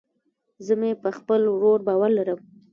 زه 0.65 0.73
مې 0.79 0.91
په 1.03 1.09
خپل 1.17 1.41
ورور 1.47 1.79
باور 1.87 2.09
لرم 2.17 2.39